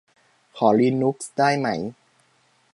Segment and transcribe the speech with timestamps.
[0.57, 1.67] ขอลีนุกซ์ได้ไหม